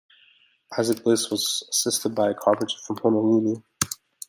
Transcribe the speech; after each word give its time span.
Isaac 0.79 1.03
Bliss 1.03 1.25
who 1.25 1.33
was 1.35 1.61
assisted 1.69 2.15
by 2.15 2.31
a 2.31 2.33
carpenter 2.33 2.73
from 2.87 2.97
Honolulu. 3.03 3.61